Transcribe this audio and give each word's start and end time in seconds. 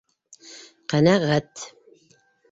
Ҡәнәғәт. 0.93 1.67